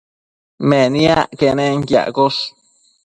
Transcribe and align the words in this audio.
Meniac 0.69 1.29
quenenquiaccosh 1.39 2.41